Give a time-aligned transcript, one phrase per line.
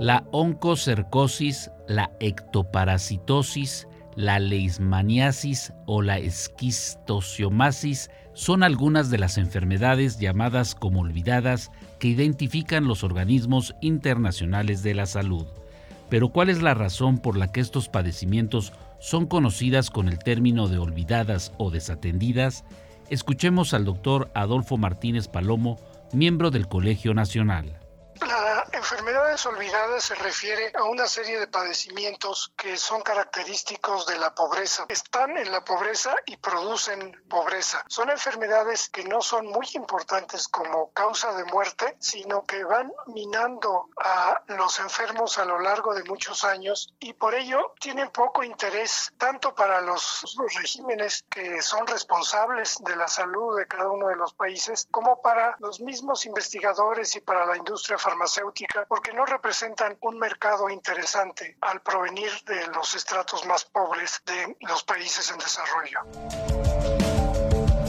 [0.00, 10.74] La oncocercosis, la ectoparasitosis, la leishmaniasis o la esquistociomasis son algunas de las enfermedades llamadas
[10.74, 15.46] como olvidadas que identifican los organismos internacionales de la salud.
[16.08, 20.68] Pero ¿cuál es la razón por la que estos padecimientos son conocidas con el término
[20.68, 22.64] de olvidadas o desatendidas?
[23.10, 25.78] Escuchemos al doctor Adolfo Martínez Palomo,
[26.14, 27.80] miembro del Colegio Nacional
[29.40, 34.84] enfermedades olvidadas se refiere a una serie de padecimientos que son característicos de la pobreza.
[34.88, 37.82] Están en la pobreza y producen pobreza.
[37.88, 43.88] Son enfermedades que no son muy importantes como causa de muerte, sino que van minando
[43.96, 49.12] a los enfermos a lo largo de muchos años y por ello tienen poco interés
[49.16, 54.34] tanto para los, regímenes que son responsables de la salud de cada uno de los
[54.34, 60.18] países como para los mismos investigadores y para la industria farmacéutica porque no representan un
[60.18, 66.00] mercado interesante al provenir de los estratos más pobres de los países en desarrollo.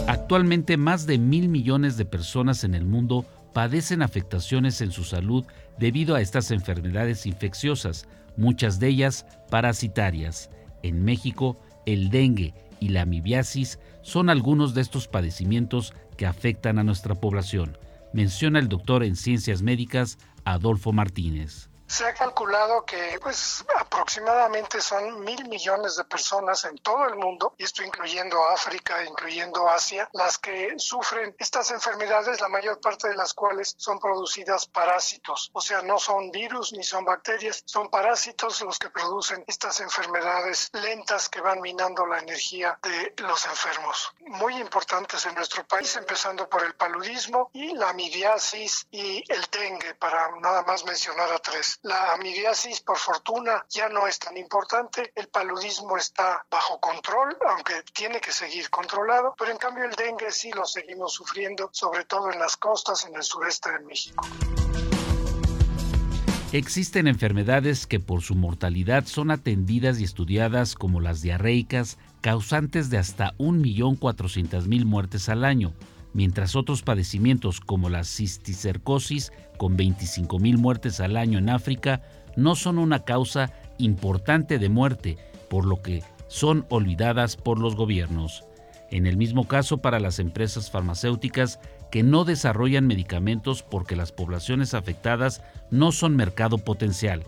[0.08, 5.46] Actualmente más de mil millones de personas en el mundo padecen afectaciones en su salud
[5.78, 10.50] debido a estas enfermedades infecciosas, muchas de ellas parasitarias.
[10.84, 16.84] En México, el dengue y la amibiasis son algunos de estos padecimientos que afectan a
[16.84, 17.78] nuestra población,
[18.14, 21.70] menciona el doctor en ciencias médicas Adolfo Martínez.
[21.88, 27.54] Se ha calculado que pues aproximadamente son mil millones de personas en todo el mundo,
[27.58, 33.16] y esto incluyendo África, incluyendo Asia, las que sufren estas enfermedades, la mayor parte de
[33.16, 38.62] las cuales son producidas parásitos, o sea, no son virus ni son bacterias, son parásitos
[38.62, 44.14] los que producen estas enfermedades lentas que van minando la energía de los enfermos.
[44.22, 49.96] Muy importantes en nuestro país, empezando por el paludismo y la amibiasis y el dengue,
[49.96, 51.80] para nada más mencionar a tres.
[51.82, 55.12] La amibiasis, por fortuna, ya no es tan importante.
[55.16, 59.36] El paludismo está bajo control, aunque tiene que seguir controlado.
[59.38, 63.16] Pero en cambio el dengue sí lo seguimos sufriendo, sobre todo en las costas, en
[63.16, 64.26] el sureste de México.
[66.54, 72.98] Existen enfermedades que por su mortalidad son atendidas y estudiadas como las diarreicas, causantes de
[72.98, 75.74] hasta 1.400.000 muertes al año,
[76.14, 82.02] mientras otros padecimientos como la cisticercosis, con 25.000 muertes al año en África,
[82.36, 85.18] no son una causa importante de muerte,
[85.50, 88.46] por lo que son olvidadas por los gobiernos.
[88.90, 91.60] En el mismo caso para las empresas farmacéuticas
[91.92, 97.24] que no desarrollan medicamentos porque las poblaciones afectadas no son mercado potencial.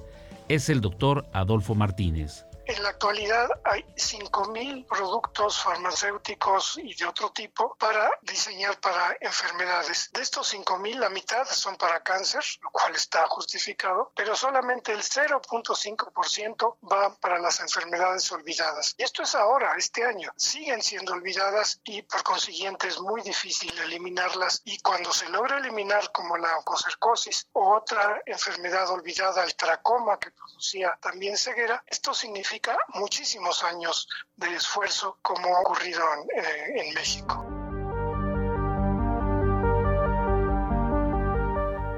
[0.47, 2.45] Es el doctor Adolfo Martínez.
[2.75, 10.09] En la actualidad hay 5.000 productos farmacéuticos y de otro tipo para diseñar para enfermedades.
[10.11, 15.03] De estos 5.000, la mitad son para cáncer, lo cual está justificado, pero solamente el
[15.03, 18.95] 0.5% va para las enfermedades olvidadas.
[18.97, 20.33] Y esto es ahora, este año.
[20.35, 24.63] Siguen siendo olvidadas y por consiguiente es muy difícil eliminarlas.
[24.65, 30.31] Y cuando se logra eliminar como la oncocercosis o otra enfermedad olvidada, el tracoma que
[30.31, 32.62] producía también ceguera, esto significa
[32.93, 34.07] muchísimos años
[34.37, 37.45] de esfuerzo como ha ocurrido en, eh, en México.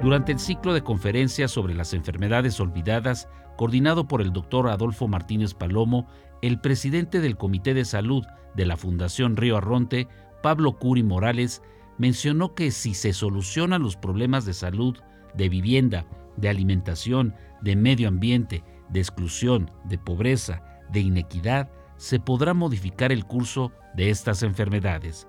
[0.02, 5.54] Durante el ciclo de conferencias sobre las enfermedades olvidadas, coordinado por el doctor Adolfo Martínez
[5.54, 6.06] Palomo,
[6.42, 10.06] el presidente del Comité de Salud de la Fundación Río Arronte,
[10.42, 11.62] Pablo Curi Morales,
[11.98, 14.98] mencionó que si se solucionan los problemas de salud,
[15.34, 16.06] de vivienda,
[16.36, 23.24] de alimentación, de medio ambiente, de exclusión, de pobreza, de inequidad, se podrá modificar el
[23.24, 25.26] curso de estas enfermedades.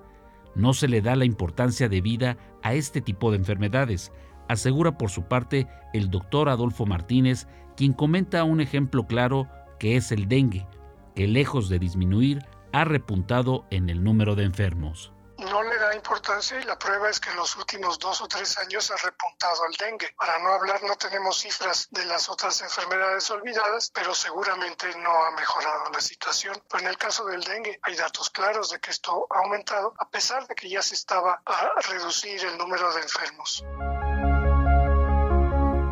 [0.54, 4.12] No se le da la importancia debida a este tipo de enfermedades,
[4.48, 7.46] asegura por su parte el doctor Adolfo Martínez,
[7.76, 9.48] quien comenta un ejemplo claro
[9.78, 10.66] que es el dengue,
[11.14, 12.40] que lejos de disminuir
[12.72, 15.12] ha repuntado en el número de enfermos
[15.50, 18.58] no le da importancia y la prueba es que en los últimos dos o tres
[18.58, 20.14] años ha repuntado el dengue.
[20.16, 25.30] Para no hablar, no tenemos cifras de las otras enfermedades olvidadas, pero seguramente no ha
[25.32, 26.56] mejorado la situación.
[26.70, 30.08] Pero en el caso del dengue hay datos claros de que esto ha aumentado, a
[30.08, 33.64] pesar de que ya se estaba a reducir el número de enfermos.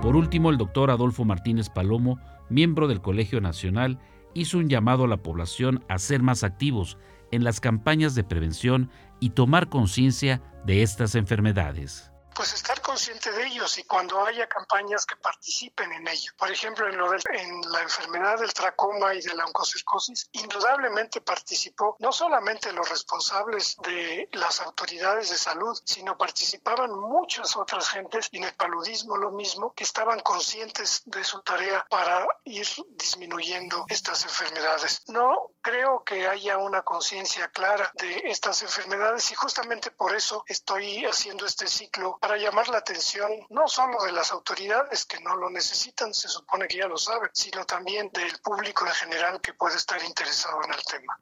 [0.02, 3.98] Por último, el doctor Adolfo Martínez Palomo, miembro del Colegio Nacional,
[4.34, 6.98] hizo un llamado a la población a ser más activos
[7.36, 8.90] en las campañas de prevención
[9.20, 15.06] y tomar conciencia de estas enfermedades pues estar consciente de ellos y cuando haya campañas
[15.06, 16.32] que participen en ello.
[16.36, 22.72] Por ejemplo, en, la enfermedad del tracoma y de la oncocercosis, indudablemente participó no solamente
[22.72, 28.54] los responsables de las autoridades de salud, sino participaban muchas otras gentes y en el
[28.54, 32.68] paludismo lo mismo, que estaban conscientes de su tarea para ir
[32.98, 35.04] disminuyendo estas enfermedades.
[35.08, 41.04] No creo que haya una conciencia clara de estas enfermedades y justamente por eso estoy
[41.04, 45.50] haciendo este ciclo para llamar la atención no solo de las autoridades que no lo
[45.50, 49.74] necesitan, se supone que ya lo saben, sino también del público en general que puede
[49.74, 51.18] estar interesado en el tema.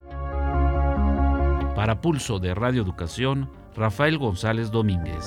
[1.74, 5.24] Para Pulso de Radio Educación, Rafael González Domínguez.